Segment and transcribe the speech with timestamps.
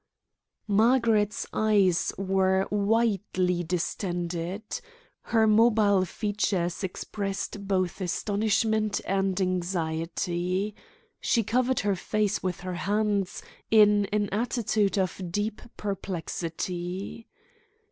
[0.65, 4.63] Margaret's eyes were widely distended.
[5.21, 10.73] Her mobile features expressed both astonishment and anxiety.
[11.19, 17.27] She covered her face with her hands, in an attitude of deep perplexity.